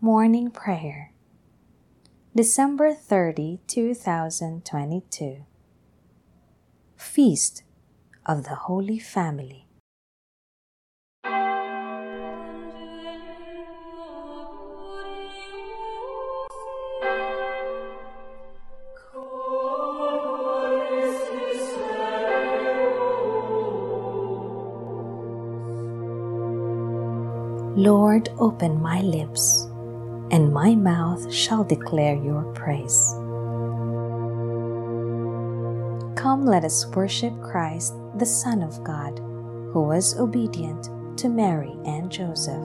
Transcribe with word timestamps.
Morning 0.00 0.52
Prayer, 0.52 1.10
December 2.32 2.94
30, 2.94 3.58
2022. 3.66 5.44
Feast 6.96 7.64
of 8.24 8.44
the 8.44 8.54
Holy 8.54 9.00
Family. 9.00 9.66
Lord, 27.74 28.28
open 28.38 28.80
my 28.80 29.00
lips, 29.02 29.67
and 30.30 30.52
my 30.52 30.74
mouth 30.74 31.32
shall 31.32 31.64
declare 31.64 32.16
your 32.16 32.42
praise. 32.54 33.14
Come, 36.18 36.44
let 36.44 36.64
us 36.64 36.86
worship 36.88 37.32
Christ, 37.42 37.94
the 38.18 38.26
Son 38.26 38.62
of 38.62 38.82
God, 38.84 39.18
who 39.72 39.82
was 39.82 40.18
obedient 40.18 40.90
to 41.18 41.28
Mary 41.28 41.74
and 41.84 42.10
Joseph. 42.10 42.62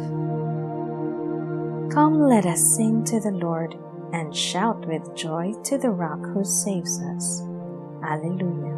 Come, 1.94 2.20
let 2.20 2.46
us 2.46 2.76
sing 2.76 3.04
to 3.06 3.20
the 3.20 3.32
Lord 3.32 3.76
and 4.12 4.36
shout 4.36 4.86
with 4.88 5.16
joy 5.16 5.54
to 5.64 5.78
the 5.78 5.92
rock 5.92 6.20
who 6.34 6.44
saves 6.44 7.02
us. 7.02 7.42
Alleluia. 8.04 8.73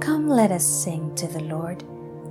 Come, 0.00 0.28
let 0.28 0.52
us 0.52 0.64
sing 0.64 1.14
to 1.16 1.26
the 1.26 1.42
Lord 1.42 1.82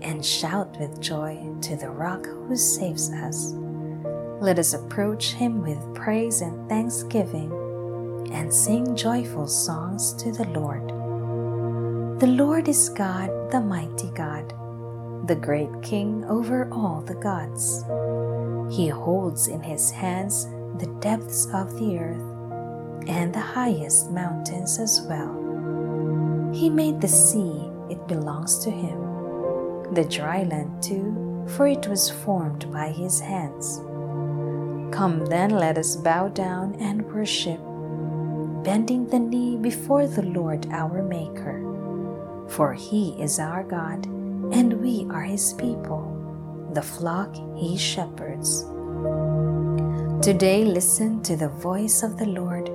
and 0.02 0.24
shout 0.24 0.80
with 0.80 1.02
joy 1.02 1.44
to 1.62 1.76
the 1.76 1.90
rock 1.90 2.26
who 2.26 2.56
saves 2.56 3.12
us. 3.12 3.54
Let 4.40 4.60
us 4.60 4.74
approach 4.74 5.34
him 5.34 5.62
with 5.62 5.96
praise 5.96 6.42
and 6.42 6.70
thanksgiving 6.70 7.52
and 8.32 8.54
sing 8.54 8.96
joyful 8.96 9.48
songs 9.48 10.14
to 10.14 10.32
the 10.32 10.48
Lord. 10.50 10.88
The 12.20 12.28
Lord 12.28 12.68
is 12.68 12.90
God, 12.90 13.30
the 13.52 13.62
mighty 13.62 14.10
God, 14.12 14.54
the 15.28 15.36
great 15.36 15.82
King 15.82 16.24
over 16.26 16.70
all 16.72 17.02
the 17.02 17.16
gods. 17.16 17.84
He 18.76 18.88
holds 18.88 19.48
in 19.48 19.62
his 19.62 19.90
hands 19.90 20.46
the 20.78 20.94
depths 21.00 21.48
of 21.54 21.78
the 21.80 21.98
earth 21.98 23.08
and 23.08 23.34
the 23.34 23.40
highest 23.40 24.12
mountains 24.12 24.80
as 24.80 25.02
well. 25.02 26.52
He 26.54 26.70
made 26.70 27.02
the 27.02 27.08
sea, 27.08 27.72
it 27.90 28.08
belongs 28.08 28.60
to 28.60 28.72
him 28.72 29.08
the 29.94 30.04
dry 30.06 30.44
land 30.44 30.84
too, 30.84 31.46
for 31.48 31.68
it 31.68 31.88
was 31.88 32.10
formed 32.10 32.72
by 32.72 32.90
his 32.90 33.20
hands. 33.20 33.80
Come 34.98 35.26
then, 35.26 35.52
let 35.52 35.78
us 35.78 35.96
bow 35.96 36.30
down 36.30 36.74
and 36.80 37.06
worship, 37.14 37.60
bending 38.64 39.06
the 39.06 39.20
knee 39.20 39.56
before 39.56 40.08
the 40.08 40.24
Lord 40.24 40.66
our 40.72 41.04
Maker. 41.04 41.62
For 42.50 42.74
he 42.74 43.10
is 43.22 43.38
our 43.38 43.64
God, 43.64 44.08
and 44.52 44.82
we 44.82 45.06
are 45.12 45.22
his 45.22 45.54
people, 45.54 46.02
the 46.74 46.82
flock 46.82 47.36
he 47.56 47.78
shepherds. 47.78 48.64
Today, 50.26 50.66
listen 50.66 51.22
to 51.22 51.36
the 51.36 51.50
voice 51.50 52.02
of 52.02 52.18
the 52.18 52.26
Lord. 52.26 52.66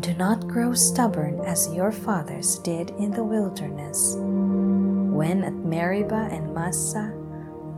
Do 0.00 0.12
not 0.14 0.48
grow 0.48 0.74
stubborn 0.74 1.38
as 1.46 1.72
your 1.72 1.92
fathers 1.92 2.58
did 2.58 2.90
in 2.98 3.12
the 3.12 3.22
wilderness 3.22 4.16
when 5.14 5.44
at 5.44 5.54
Meribah 5.54 6.30
and 6.32 6.52
Massah, 6.52 7.14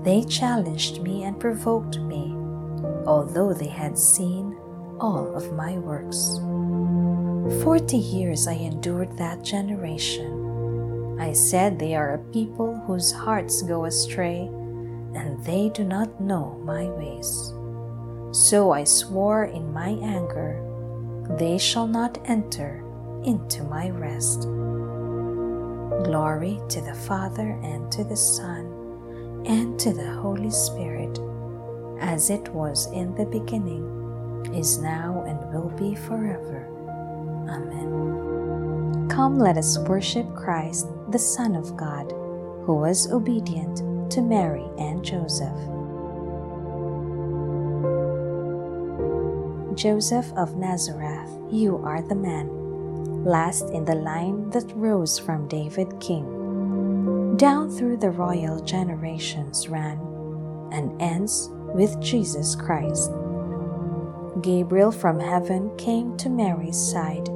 they 0.02 0.24
challenged 0.24 1.02
me 1.02 1.24
and 1.24 1.38
provoked 1.38 1.98
me, 2.00 2.35
although 3.06 3.52
they 3.52 3.68
had 3.68 3.98
seen 3.98 4.56
all 5.00 5.34
of 5.34 5.52
my 5.52 5.78
works. 5.78 6.38
Forty 7.62 7.98
years 7.98 8.48
I 8.48 8.54
endured 8.54 9.16
that 9.18 9.44
generation. 9.44 11.18
I 11.20 11.32
said 11.32 11.78
they 11.78 11.94
are 11.94 12.14
a 12.14 12.32
people 12.32 12.76
whose 12.86 13.12
hearts 13.12 13.62
go 13.62 13.84
astray, 13.84 14.50
and 15.14 15.42
they 15.44 15.70
do 15.70 15.84
not 15.84 16.20
know 16.20 16.60
my 16.64 16.84
ways. 16.84 17.54
So 18.32 18.72
I 18.72 18.84
swore 18.84 19.44
in 19.44 19.72
my 19.72 19.90
anger, 20.02 20.60
they 21.38 21.58
shall 21.58 21.86
not 21.86 22.18
enter 22.26 22.82
into 23.24 23.62
my 23.64 23.90
rest. 23.90 24.42
Glory 26.04 26.60
to 26.68 26.80
the 26.80 26.94
Father, 27.08 27.58
and 27.62 27.90
to 27.92 28.04
the 28.04 28.16
Son, 28.16 28.66
and 29.46 29.78
to 29.80 29.92
the 29.92 30.12
Holy 30.20 30.50
Spirit, 30.50 31.18
as 32.00 32.30
it 32.30 32.48
was 32.48 32.90
in 32.92 33.14
the 33.14 33.26
beginning, 33.26 33.84
is 34.54 34.78
now, 34.78 35.24
and 35.26 35.38
will 35.52 35.70
be 35.76 35.94
forever. 35.94 36.68
Amen. 37.48 39.08
Come, 39.08 39.38
let 39.38 39.56
us 39.56 39.78
worship 39.78 40.26
Christ, 40.34 40.86
the 41.10 41.18
Son 41.18 41.54
of 41.54 41.76
God, 41.76 42.12
who 42.64 42.74
was 42.74 43.10
obedient 43.10 43.78
to 44.12 44.20
Mary 44.20 44.66
and 44.78 45.04
Joseph. 45.04 45.56
Joseph 49.76 50.32
of 50.36 50.56
Nazareth, 50.56 51.30
you 51.50 51.78
are 51.84 52.02
the 52.02 52.14
man 52.14 52.48
last 53.24 53.70
in 53.70 53.84
the 53.84 53.94
line 53.94 54.48
that 54.50 54.72
rose 54.74 55.18
from 55.18 55.48
David 55.48 55.98
King. 56.00 57.36
Down 57.36 57.70
through 57.70 57.98
the 57.98 58.10
royal 58.10 58.60
generations 58.62 59.68
ran 59.68 59.98
and 60.72 61.00
ends 61.02 61.50
with 61.74 62.00
Jesus 62.00 62.54
Christ. 62.54 63.10
Gabriel 64.42 64.92
from 64.92 65.18
heaven 65.18 65.74
came 65.76 66.16
to 66.18 66.28
Mary's 66.28 66.78
side, 66.78 67.28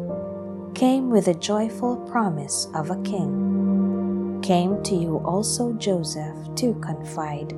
came 0.74 1.10
with 1.10 1.28
a 1.28 1.34
joyful 1.34 1.96
promise 1.96 2.68
of 2.74 2.90
a 2.90 3.02
king. 3.02 4.40
Came 4.42 4.82
to 4.82 4.94
you 4.94 5.18
also 5.24 5.72
Joseph 5.74 6.36
to 6.56 6.74
confide 6.80 7.54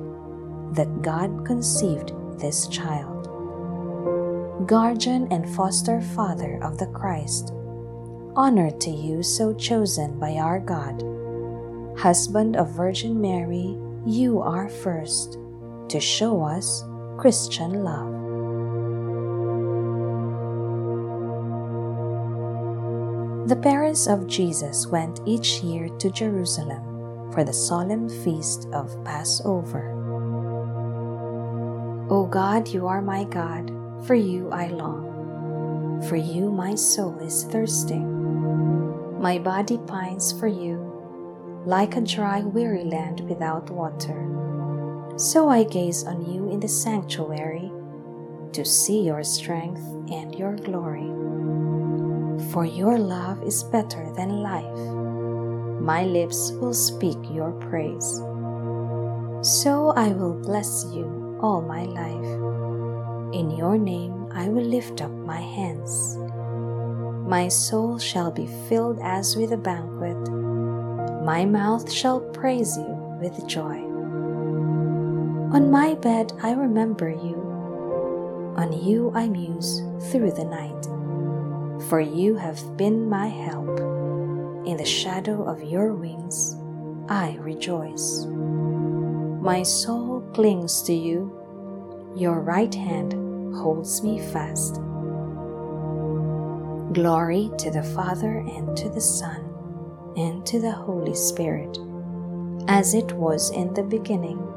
that 0.73 1.01
God 1.01 1.45
conceived 1.45 2.13
this 2.39 2.67
child. 2.67 3.27
Guardian 4.67 5.27
and 5.31 5.49
foster 5.55 6.01
father 6.01 6.57
of 6.63 6.77
the 6.77 6.87
Christ, 6.87 7.51
honor 8.35 8.71
to 8.71 8.89
you 8.89 9.23
so 9.23 9.53
chosen 9.53 10.19
by 10.19 10.35
our 10.35 10.59
God. 10.59 11.03
Husband 11.99 12.55
of 12.55 12.71
Virgin 12.71 13.19
Mary, 13.19 13.77
you 14.05 14.41
are 14.41 14.69
first 14.69 15.37
to 15.89 15.99
show 15.99 16.43
us 16.43 16.83
Christian 17.17 17.83
love. 17.83 18.11
The 23.47 23.55
parents 23.55 24.07
of 24.07 24.27
Jesus 24.27 24.87
went 24.87 25.19
each 25.25 25.61
year 25.61 25.89
to 25.99 26.09
Jerusalem 26.09 27.31
for 27.31 27.43
the 27.43 27.53
solemn 27.53 28.09
feast 28.09 28.67
of 28.73 29.03
Passover. 29.03 29.91
O 32.09 32.25
God, 32.25 32.67
you 32.67 32.87
are 32.87 33.01
my 33.01 33.23
God, 33.25 33.71
for 34.05 34.15
you 34.15 34.49
I 34.51 34.67
long. 34.67 36.01
For 36.07 36.15
you 36.15 36.51
my 36.51 36.75
soul 36.75 37.17
is 37.19 37.43
thirsting 37.45 38.13
my 39.23 39.39
body 39.39 39.77
pines 39.87 40.37
for 40.37 40.47
you, 40.47 41.63
like 41.65 41.95
a 41.95 42.01
dry, 42.01 42.41
weary 42.41 42.83
land 42.83 43.21
without 43.29 43.69
water. 43.69 44.42
So 45.15 45.47
I 45.47 45.63
gaze 45.63 46.03
on 46.05 46.25
you 46.25 46.49
in 46.49 46.59
the 46.59 46.67
sanctuary 46.67 47.71
to 48.53 48.65
see 48.65 49.01
your 49.01 49.23
strength 49.23 49.81
and 50.11 50.33
your 50.33 50.55
glory. 50.55 51.09
For 52.51 52.65
your 52.65 52.97
love 52.97 53.43
is 53.43 53.63
better 53.63 54.11
than 54.15 54.41
life. 54.41 54.79
My 55.81 56.05
lips 56.05 56.51
will 56.53 56.73
speak 56.73 57.17
your 57.31 57.51
praise. 57.69 58.21
So 59.41 59.93
I 59.95 60.09
will 60.09 60.33
bless 60.33 60.85
you 60.93 61.37
all 61.41 61.61
my 61.61 61.83
life. 61.83 63.33
In 63.35 63.51
your 63.51 63.77
name 63.77 64.27
I 64.33 64.49
will 64.49 64.65
lift 64.65 65.01
up 65.01 65.11
my 65.11 65.41
hands. 65.41 66.17
My 67.27 67.49
soul 67.49 67.99
shall 67.99 68.31
be 68.31 68.47
filled 68.67 68.99
as 69.03 69.35
with 69.35 69.51
a 69.51 69.57
banquet. 69.57 70.17
My 71.23 71.45
mouth 71.45 71.91
shall 71.91 72.19
praise 72.19 72.77
you 72.77 73.17
with 73.19 73.47
joy. 73.47 73.82
On 75.53 75.69
my 75.69 75.93
bed 75.93 76.33
I 76.41 76.53
remember 76.53 77.09
you. 77.11 77.35
On 78.57 78.73
you 78.73 79.11
I 79.13 79.29
muse 79.29 79.83
through 80.09 80.31
the 80.31 80.45
night. 80.45 80.85
For 81.89 81.99
you 81.99 82.33
have 82.33 82.75
been 82.75 83.07
my 83.07 83.27
help. 83.27 83.69
In 84.65 84.77
the 84.77 84.85
shadow 84.85 85.43
of 85.43 85.61
your 85.61 85.93
wings 85.93 86.57
I 87.07 87.37
rejoice. 87.39 88.25
My 88.25 89.61
soul 89.61 90.21
clings 90.33 90.81
to 90.83 90.93
you. 90.93 91.31
Your 92.15 92.41
right 92.41 92.73
hand 92.73 93.13
holds 93.55 94.01
me 94.01 94.17
fast. 94.19 94.81
Glory 96.93 97.51
to 97.59 97.69
the 97.69 97.83
Father, 97.95 98.37
and 98.37 98.75
to 98.75 98.89
the 98.89 99.01
Son, 99.01 99.53
and 100.17 100.43
to 100.47 100.59
the 100.59 100.71
Holy 100.71 101.13
Spirit, 101.13 101.77
as 102.67 102.95
it 102.95 103.11
was 103.13 103.51
in 103.51 103.73
the 103.73 103.83
beginning, 103.83 104.52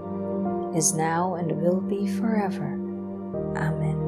is 0.75 0.95
now 0.95 1.35
and 1.35 1.53
will 1.61 1.81
be 1.81 2.07
forever. 2.07 2.75
Amen. 3.57 4.07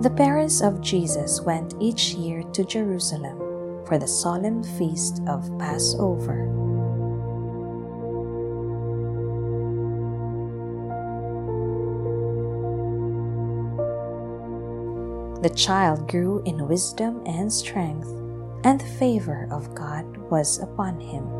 The 0.00 0.10
parents 0.10 0.62
of 0.62 0.80
Jesus 0.80 1.40
went 1.42 1.74
each 1.78 2.14
year 2.14 2.42
to 2.54 2.64
Jerusalem 2.64 3.38
for 3.86 3.98
the 3.98 4.08
solemn 4.08 4.62
feast 4.62 5.20
of 5.28 5.50
Passover. 5.58 6.48
The 15.42 15.48
child 15.50 16.06
grew 16.06 16.42
in 16.44 16.68
wisdom 16.68 17.22
and 17.24 17.50
strength, 17.50 18.08
and 18.62 18.78
the 18.78 18.92
favor 19.00 19.48
of 19.50 19.74
God 19.74 20.04
was 20.28 20.58
upon 20.58 21.00
him. 21.00 21.39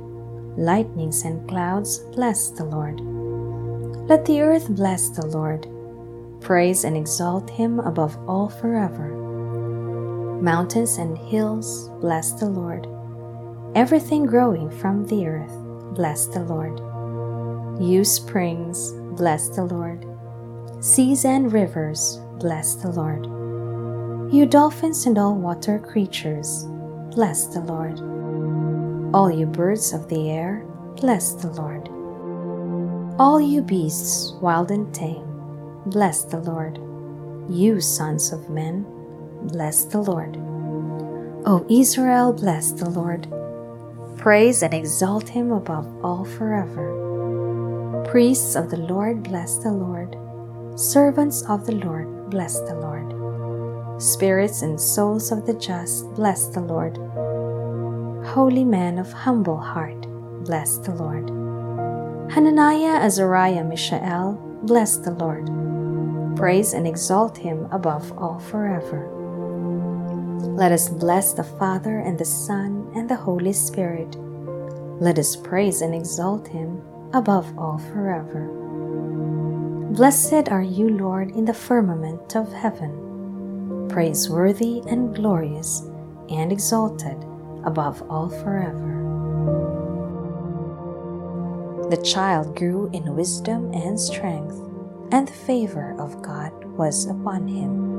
Lightnings 0.57 1.23
and 1.23 1.47
clouds, 1.47 1.99
bless 2.13 2.49
the 2.49 2.65
Lord. 2.65 2.99
Let 4.09 4.25
the 4.25 4.41
earth 4.41 4.69
bless 4.69 5.09
the 5.09 5.25
Lord. 5.27 5.67
Praise 6.41 6.83
and 6.83 6.97
exalt 6.97 7.49
him 7.49 7.79
above 7.79 8.17
all 8.27 8.49
forever. 8.49 9.09
Mountains 10.41 10.97
and 10.97 11.17
hills, 11.17 11.89
bless 12.01 12.33
the 12.33 12.47
Lord. 12.47 12.87
Everything 13.75 14.25
growing 14.25 14.69
from 14.69 15.05
the 15.05 15.27
earth, 15.27 15.55
bless 15.95 16.25
the 16.25 16.43
Lord. 16.43 16.79
You 17.81 18.03
springs, 18.03 18.91
bless 19.15 19.49
the 19.49 19.63
Lord. 19.63 20.05
Seas 20.83 21.25
and 21.25 21.53
rivers, 21.53 22.19
bless 22.39 22.75
the 22.75 22.91
Lord. 22.91 23.25
You 24.33 24.45
dolphins 24.45 25.05
and 25.05 25.17
all 25.17 25.35
water 25.35 25.79
creatures, 25.79 26.65
bless 27.15 27.45
the 27.47 27.61
Lord. 27.61 27.99
All 29.13 29.29
you 29.29 29.45
birds 29.45 29.91
of 29.91 30.07
the 30.07 30.29
air, 30.29 30.65
bless 30.95 31.33
the 31.33 31.49
Lord. 31.49 31.89
All 33.19 33.41
you 33.41 33.61
beasts, 33.61 34.31
wild 34.41 34.71
and 34.71 34.95
tame, 34.95 35.27
bless 35.87 36.23
the 36.23 36.39
Lord. 36.39 36.77
You 37.49 37.81
sons 37.81 38.31
of 38.31 38.49
men, 38.49 38.85
bless 39.43 39.83
the 39.83 39.99
Lord. 39.99 40.37
O 41.45 41.65
Israel, 41.69 42.31
bless 42.31 42.71
the 42.71 42.89
Lord. 42.89 43.27
Praise 44.17 44.63
and 44.63 44.73
exalt 44.73 45.27
him 45.27 45.51
above 45.51 45.85
all 46.05 46.23
forever. 46.23 48.05
Priests 48.09 48.55
of 48.55 48.69
the 48.69 48.77
Lord, 48.77 49.23
bless 49.23 49.57
the 49.57 49.71
Lord. 49.71 50.15
Servants 50.79 51.43
of 51.49 51.65
the 51.65 51.75
Lord, 51.75 52.29
bless 52.29 52.61
the 52.61 52.75
Lord. 52.75 54.01
Spirits 54.01 54.61
and 54.61 54.79
souls 54.79 55.33
of 55.33 55.45
the 55.45 55.53
just, 55.55 56.09
bless 56.13 56.47
the 56.47 56.61
Lord. 56.61 56.97
Holy 58.25 58.63
men 58.63 58.99
of 58.99 59.11
humble 59.11 59.57
heart, 59.57 60.07
bless 60.45 60.77
the 60.77 60.93
Lord. 60.93 61.29
Hananiah, 62.31 63.01
Azariah, 63.01 63.63
Mishael, 63.63 64.33
bless 64.63 64.97
the 64.97 65.11
Lord. 65.11 65.49
Praise 66.37 66.73
and 66.73 66.87
exalt 66.87 67.35
him 67.35 67.67
above 67.71 68.15
all 68.19 68.39
forever. 68.39 69.09
Let 70.55 70.71
us 70.71 70.87
bless 70.87 71.33
the 71.33 71.43
Father 71.43 71.97
and 71.99 72.17
the 72.17 72.25
Son 72.25 72.91
and 72.95 73.09
the 73.09 73.15
Holy 73.15 73.53
Spirit. 73.53 74.15
Let 75.01 75.17
us 75.17 75.35
praise 75.35 75.81
and 75.81 75.95
exalt 75.95 76.47
him 76.47 76.79
above 77.13 77.57
all 77.57 77.79
forever. 77.79 78.47
Blessed 79.93 80.47
are 80.49 80.63
you, 80.63 80.89
Lord, 80.89 81.31
in 81.31 81.45
the 81.45 81.55
firmament 81.55 82.35
of 82.35 82.53
heaven, 82.53 83.87
praiseworthy 83.89 84.83
and 84.87 85.13
glorious 85.13 85.81
and 86.29 86.51
exalted 86.51 87.25
above 87.65 88.01
all 88.09 88.29
forever. 88.29 88.97
The 91.89 92.01
child 92.01 92.55
grew 92.55 92.89
in 92.93 93.15
wisdom 93.15 93.73
and 93.73 93.99
strength, 93.99 94.55
and 95.11 95.27
the 95.27 95.33
favor 95.33 95.93
of 95.99 96.21
God 96.21 96.53
was 96.77 97.05
upon 97.05 97.47
him. 97.47 97.91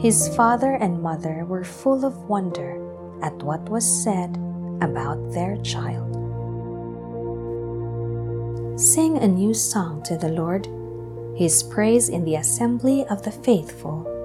His 0.00 0.34
father 0.34 0.76
and 0.80 1.02
mother 1.02 1.44
were 1.44 1.62
full 1.62 2.06
of 2.06 2.16
wonder 2.24 2.80
at 3.22 3.42
what 3.42 3.68
was 3.68 3.84
said 3.84 4.38
about 4.80 5.32
their 5.32 5.58
child. 5.58 6.08
Sing 8.80 9.18
a 9.18 9.28
new 9.28 9.52
song 9.52 10.02
to 10.04 10.16
the 10.16 10.30
Lord, 10.30 10.66
his 11.36 11.62
praise 11.62 12.08
in 12.08 12.24
the 12.24 12.36
assembly 12.36 13.04
of 13.10 13.22
the 13.22 13.30
faithful. 13.30 14.19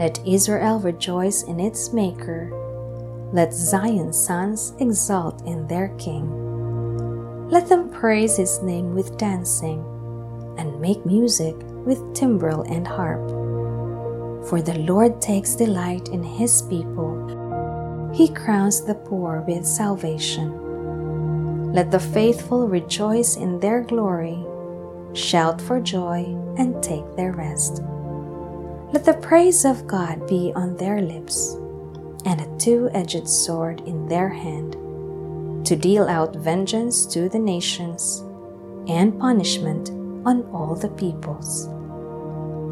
Let 0.00 0.26
Israel 0.26 0.80
rejoice 0.80 1.42
in 1.42 1.60
its 1.60 1.92
Maker. 1.92 2.48
Let 3.34 3.52
Zion's 3.52 4.18
sons 4.18 4.72
exult 4.78 5.44
in 5.44 5.66
their 5.66 5.88
King. 5.98 7.50
Let 7.50 7.68
them 7.68 7.90
praise 7.90 8.38
his 8.38 8.62
name 8.62 8.94
with 8.94 9.18
dancing 9.18 9.84
and 10.56 10.80
make 10.80 11.04
music 11.04 11.54
with 11.84 12.14
timbrel 12.14 12.62
and 12.62 12.88
harp. 12.88 13.28
For 14.48 14.62
the 14.62 14.78
Lord 14.88 15.20
takes 15.20 15.54
delight 15.54 16.08
in 16.08 16.22
his 16.22 16.62
people. 16.62 18.08
He 18.14 18.32
crowns 18.32 18.82
the 18.82 18.94
poor 18.94 19.44
with 19.46 19.66
salvation. 19.66 21.74
Let 21.74 21.90
the 21.90 22.00
faithful 22.00 22.68
rejoice 22.68 23.36
in 23.36 23.60
their 23.60 23.82
glory, 23.82 24.46
shout 25.12 25.60
for 25.60 25.78
joy, 25.78 26.24
and 26.56 26.82
take 26.82 27.04
their 27.16 27.32
rest. 27.32 27.82
Let 28.92 29.04
the 29.04 29.14
praise 29.14 29.64
of 29.64 29.86
God 29.86 30.26
be 30.26 30.52
on 30.54 30.76
their 30.76 31.00
lips, 31.00 31.54
and 32.24 32.40
a 32.40 32.58
two 32.58 32.90
edged 32.92 33.28
sword 33.28 33.80
in 33.86 34.08
their 34.08 34.28
hand, 34.28 34.72
to 35.66 35.76
deal 35.76 36.08
out 36.08 36.36
vengeance 36.36 37.06
to 37.06 37.28
the 37.28 37.38
nations, 37.38 38.24
and 38.88 39.18
punishment 39.18 39.90
on 40.26 40.44
all 40.52 40.74
the 40.74 40.90
peoples, 40.90 41.66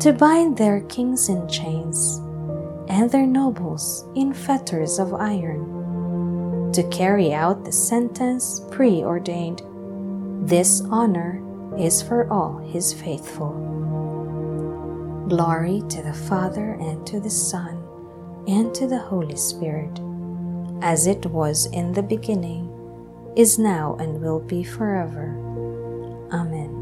to 0.03 0.13
bind 0.13 0.57
their 0.57 0.81
kings 0.83 1.29
in 1.29 1.49
chains, 1.49 2.19
and 2.89 3.11
their 3.11 3.27
nobles 3.27 4.05
in 4.15 4.33
fetters 4.33 4.99
of 4.99 5.15
iron 5.15 5.79
to 6.73 6.83
carry 6.91 7.33
out 7.33 7.65
the 7.65 7.73
sentence 7.73 8.61
preordained. 8.71 9.63
This 10.49 10.83
honor 10.91 11.43
is 11.79 12.03
for 12.03 12.31
all 12.31 12.59
his 12.59 12.93
faithful. 12.93 13.53
Glory 15.29 15.83
to 15.91 16.01
the 16.01 16.15
Father 16.15 16.73
and 16.81 17.07
to 17.07 17.21
the 17.21 17.29
Son 17.29 17.85
and 18.47 18.75
to 18.75 18.87
the 18.87 18.99
Holy 18.99 19.37
Spirit, 19.37 20.01
as 20.81 21.07
it 21.07 21.27
was 21.27 21.67
in 21.67 21.93
the 21.93 22.03
beginning, 22.03 22.73
is 23.37 23.59
now, 23.59 23.95
and 24.01 24.23
will 24.23 24.41
be 24.41 24.65
forever. 24.65 25.37
Amen. 26.33 26.73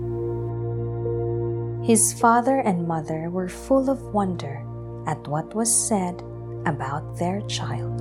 His 1.82 2.12
father 2.12 2.60
and 2.60 2.86
mother 2.86 3.30
were 3.30 3.48
full 3.48 3.90
of 3.90 4.14
wonder 4.14 4.62
at 5.08 5.26
what 5.26 5.52
was 5.52 5.74
said 5.74 6.22
about 6.66 7.18
their 7.18 7.40
child. 7.48 8.00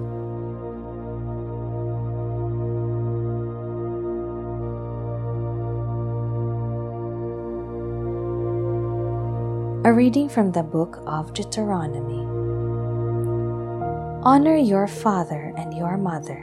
A 9.86 9.94
reading 9.94 10.30
from 10.30 10.52
the 10.52 10.64
book 10.64 10.98
of 11.06 11.32
Deuteronomy. 11.36 12.26
Honor 14.26 14.56
your 14.56 14.88
father 14.88 15.54
and 15.56 15.78
your 15.78 15.96
mother, 15.96 16.42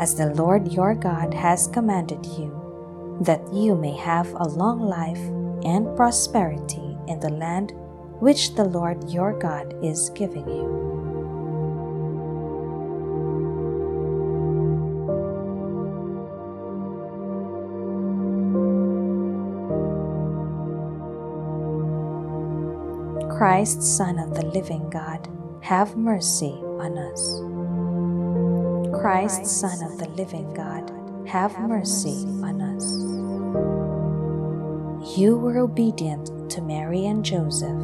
as 0.00 0.16
the 0.16 0.34
Lord 0.34 0.72
your 0.72 0.96
God 0.96 1.32
has 1.32 1.68
commanded 1.68 2.26
you, 2.26 2.50
that 3.20 3.40
you 3.54 3.76
may 3.76 3.94
have 3.94 4.26
a 4.34 4.48
long 4.48 4.80
life 4.80 5.22
and 5.62 5.96
prosperity 5.96 6.98
in 7.06 7.20
the 7.20 7.30
land 7.30 7.72
which 8.18 8.56
the 8.56 8.64
Lord 8.64 9.10
your 9.10 9.38
God 9.38 9.72
is 9.80 10.10
giving 10.10 10.48
you. 10.48 10.95
Christ, 23.36 23.82
Son 23.82 24.18
of 24.18 24.32
the 24.32 24.46
living 24.46 24.88
God, 24.88 25.28
have 25.60 25.94
mercy 25.94 26.54
on 26.80 26.96
us. 26.96 27.42
Christ, 28.98 29.44
Son 29.44 29.82
of 29.82 29.98
the 29.98 30.08
living 30.08 30.54
God, 30.54 30.90
have 31.28 31.58
mercy 31.60 32.24
on 32.42 32.62
us. 32.62 32.86
You 35.18 35.36
were 35.36 35.58
obedient 35.58 36.50
to 36.50 36.62
Mary 36.62 37.04
and 37.04 37.22
Joseph. 37.22 37.78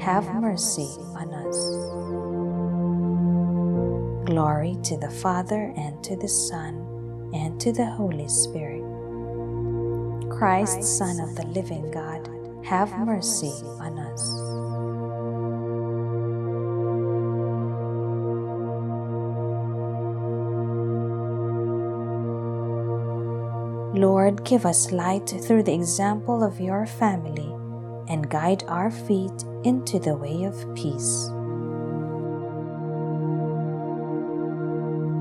Have 0.00 0.26
mercy 0.34 0.90
on 1.14 1.32
us. 1.32 1.56
Glory 4.26 4.76
to 4.82 4.96
the 4.96 5.10
Father, 5.22 5.72
and 5.76 6.02
to 6.02 6.16
the 6.16 6.26
Son, 6.26 7.30
and 7.32 7.60
to 7.60 7.72
the 7.72 7.86
Holy 7.86 8.26
Spirit. 8.26 8.82
Christ, 10.28 10.82
Son 10.82 11.20
of 11.20 11.36
the 11.36 11.46
living 11.46 11.88
God, 11.92 12.28
have 12.64 12.90
mercy 12.98 13.52
on 13.78 13.98
us. 13.98 14.22
Lord, 23.96 24.44
give 24.44 24.66
us 24.66 24.90
light 24.90 25.28
through 25.28 25.62
the 25.62 25.74
example 25.74 26.42
of 26.42 26.58
your 26.60 26.86
family 26.86 27.52
and 28.08 28.28
guide 28.28 28.64
our 28.66 28.90
feet 28.90 29.44
into 29.62 29.98
the 29.98 30.16
way 30.16 30.44
of 30.44 30.56
peace. 30.74 31.28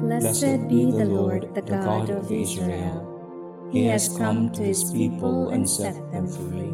Blessed 0.01 0.67
be 0.69 0.91
the 0.91 1.05
Lord, 1.05 1.53
the 1.55 1.61
God 1.61 2.09
of 2.09 2.31
Israel. 2.31 3.69
He 3.71 3.85
has 3.87 4.17
come 4.17 4.51
to 4.51 4.61
his 4.61 4.83
people 4.91 5.49
and 5.49 5.69
set 5.69 5.95
them 6.11 6.27
free. 6.27 6.73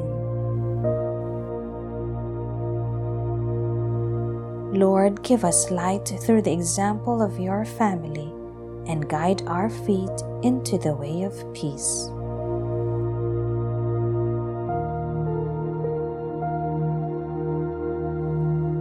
Lord, 4.71 5.21
give 5.21 5.43
us 5.43 5.69
light 5.69 6.13
through 6.21 6.43
the 6.43 6.53
example 6.53 7.21
of 7.21 7.37
your 7.37 7.65
family 7.65 8.31
and 8.89 9.09
guide 9.09 9.41
our 9.45 9.69
feet 9.69 10.09
into 10.43 10.77
the 10.77 10.95
way 10.95 11.23
of 11.23 11.35
peace. 11.53 12.07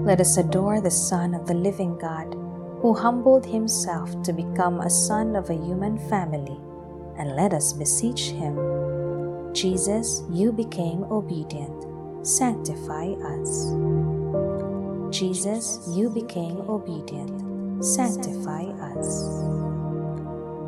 Let 0.06 0.20
us 0.20 0.36
adore 0.36 0.80
the 0.80 0.92
Son 0.92 1.34
of 1.34 1.48
the 1.48 1.54
living 1.54 1.98
God, 1.98 2.34
who 2.80 2.94
humbled 2.94 3.44
himself 3.44 4.10
to 4.22 4.32
become 4.32 4.80
a 4.80 4.90
son 4.90 5.34
of 5.34 5.50
a 5.50 5.54
human 5.54 5.98
family, 6.08 6.58
and 7.18 7.36
let 7.36 7.52
us 7.52 7.72
beseech 7.72 8.30
him. 8.30 8.56
Jesus, 9.52 10.22
you 10.30 10.52
became 10.52 11.02
obedient. 11.04 11.84
Sanctify 12.26 13.12
us. 13.40 13.99
Jesus, 15.10 15.80
you 15.88 16.08
became 16.08 16.58
obedient. 16.68 17.84
Sanctify 17.84 18.64
us. 18.94 19.24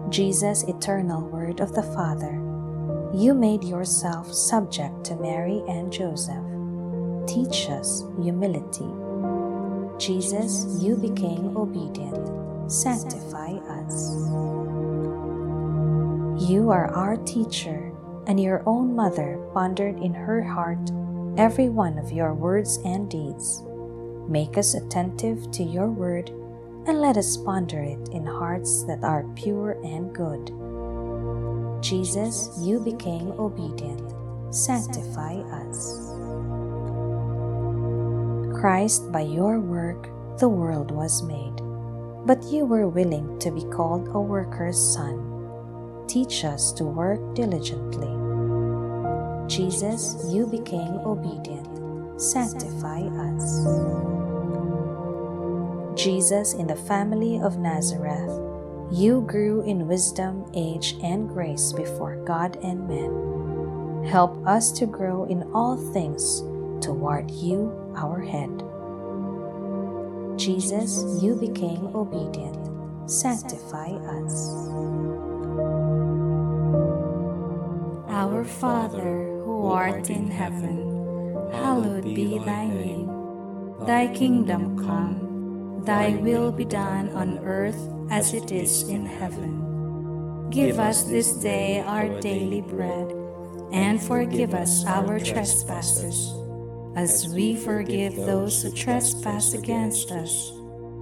Jesus, 0.08 0.64
eternal 0.64 1.22
Word 1.28 1.60
of 1.60 1.72
the 1.74 1.82
Father, 1.82 2.32
you 3.14 3.34
made 3.34 3.62
yourself 3.62 4.32
subject 4.32 5.04
to 5.04 5.16
Mary 5.16 5.62
and 5.68 5.92
Joseph. 5.92 6.42
Teach 7.26 7.70
us 7.70 8.02
humility. 8.20 8.90
Jesus, 9.98 10.66
you 10.82 10.96
became 10.96 11.56
obedient. 11.56 12.70
Sanctify 12.70 13.52
us. 13.78 14.10
You 16.50 16.70
are 16.70 16.92
our 16.94 17.16
teacher, 17.18 17.92
and 18.26 18.40
your 18.40 18.62
own 18.66 18.96
mother 18.96 19.38
pondered 19.54 19.98
in 20.00 20.14
her 20.14 20.42
heart 20.42 20.90
every 21.38 21.68
one 21.68 21.98
of 21.98 22.10
your 22.10 22.34
words 22.34 22.78
and 22.84 23.08
deeds. 23.08 23.62
Make 24.32 24.56
us 24.56 24.72
attentive 24.72 25.50
to 25.50 25.62
your 25.62 25.88
word 25.88 26.30
and 26.86 27.02
let 27.02 27.18
us 27.18 27.36
ponder 27.36 27.82
it 27.82 28.08
in 28.12 28.24
hearts 28.24 28.82
that 28.84 29.04
are 29.04 29.26
pure 29.36 29.72
and 29.84 30.14
good. 30.14 30.50
Jesus, 31.82 32.48
you 32.58 32.80
became 32.80 33.32
obedient. 33.32 34.14
Sanctify 34.54 35.34
us. 35.60 36.14
Christ, 38.58 39.12
by 39.12 39.20
your 39.20 39.60
work, 39.60 40.08
the 40.38 40.48
world 40.48 40.92
was 40.92 41.22
made, 41.22 41.60
but 42.24 42.42
you 42.50 42.64
were 42.64 42.88
willing 42.88 43.38
to 43.40 43.50
be 43.50 43.64
called 43.64 44.08
a 44.14 44.20
worker's 44.20 44.80
son. 44.80 46.06
Teach 46.08 46.46
us 46.46 46.72
to 46.72 46.84
work 46.84 47.34
diligently. 47.34 48.08
Jesus, 49.46 50.16
you 50.32 50.46
became 50.46 51.04
obedient. 51.04 51.68
Sanctify 52.18 53.02
us. 53.02 54.21
Jesus, 55.96 56.54
in 56.54 56.66
the 56.66 56.76
family 56.76 57.40
of 57.40 57.58
Nazareth, 57.58 58.30
you 58.90 59.22
grew 59.22 59.62
in 59.62 59.88
wisdom, 59.88 60.44
age, 60.54 60.96
and 61.02 61.28
grace 61.28 61.72
before 61.72 62.16
God 62.24 62.56
and 62.62 62.88
men. 62.88 64.04
Help 64.04 64.46
us 64.46 64.72
to 64.72 64.86
grow 64.86 65.24
in 65.24 65.42
all 65.52 65.76
things 65.92 66.40
toward 66.84 67.30
you, 67.30 67.72
our 67.96 68.20
head. 68.20 68.62
Jesus, 70.38 71.04
you 71.22 71.36
became 71.36 71.94
obedient. 71.94 72.58
Sanctify 73.08 73.90
us. 74.20 74.48
Our 78.08 78.44
Father, 78.44 79.40
who 79.44 79.66
art 79.68 80.10
in 80.10 80.30
heaven, 80.30 81.48
hallowed 81.52 82.04
be 82.04 82.38
thy 82.38 82.66
name. 82.66 83.10
Thy 83.86 84.12
kingdom 84.14 84.78
come, 84.78 85.21
thy 85.84 86.16
will 86.16 86.52
be 86.52 86.64
done 86.64 87.10
on 87.10 87.38
earth 87.40 87.78
as 88.10 88.34
it 88.34 88.52
is 88.52 88.88
in 88.88 89.06
heaven. 89.06 90.50
Give 90.50 90.78
us 90.78 91.04
this 91.04 91.32
day 91.34 91.80
our 91.80 92.08
daily 92.20 92.60
bread, 92.60 93.10
and 93.72 94.02
forgive 94.02 94.54
us 94.54 94.84
our 94.86 95.18
trespasses 95.18 96.34
as 96.94 97.28
we 97.34 97.56
forgive 97.56 98.16
those 98.16 98.62
who 98.62 98.70
trespass 98.70 99.54
against 99.54 100.10
us. 100.10 100.52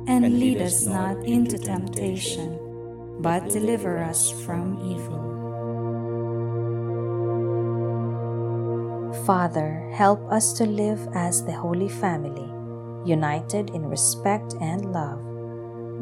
And 0.07 0.39
lead 0.39 0.63
us 0.63 0.87
not 0.87 1.19
into 1.25 1.59
temptation, 1.59 2.59
but 3.21 3.49
deliver 3.51 3.99
us 3.99 4.31
from 4.45 4.79
evil. 4.87 5.31
Father, 9.27 9.91
help 9.95 10.21
us 10.33 10.53
to 10.55 10.65
live 10.65 11.07
as 11.15 11.45
the 11.45 11.53
Holy 11.53 11.89
Family, 11.89 12.49
united 13.05 13.71
in 13.71 13.87
respect 13.87 14.55
and 14.61 14.93
love. 14.93 15.21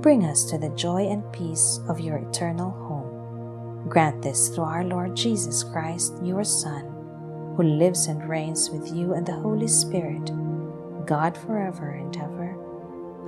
Bring 0.03 0.25
us 0.25 0.45
to 0.51 0.59
the 0.59 0.71
joy 0.71 1.09
and 1.09 1.31
peace 1.33 1.81
of 1.89 2.01
your 2.01 2.19
eternal 2.19 2.71
home. 2.71 3.89
Grant 3.89 4.23
this 4.23 4.49
through 4.49 4.65
our 4.65 4.85
Lord 4.85 5.17
Jesus 5.17 5.65
Christ, 5.65 6.15
your 6.23 6.45
Son 6.45 6.95
who 7.59 7.65
lives 7.65 8.07
and 8.07 8.29
reigns 8.29 8.71
with 8.71 8.95
you 8.95 9.15
and 9.15 9.27
the 9.27 9.33
Holy 9.33 9.67
Spirit, 9.67 10.31
God 11.07 11.37
forever 11.37 11.91
and 11.91 12.17
ever. 12.17 12.57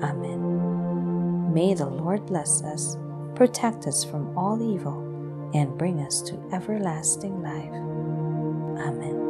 Amen. 0.04 1.52
May 1.52 1.74
the 1.74 1.86
Lord 1.86 2.26
bless 2.26 2.62
us, 2.62 2.96
protect 3.34 3.88
us 3.88 4.04
from 4.04 4.38
all 4.38 4.62
evil, 4.62 5.50
and 5.52 5.76
bring 5.76 5.98
us 5.98 6.22
to 6.22 6.40
everlasting 6.52 7.42
life. 7.42 7.74
Amen. 8.86 9.29